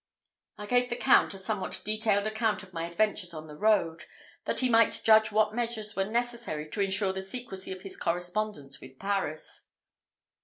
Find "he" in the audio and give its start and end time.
4.61-4.67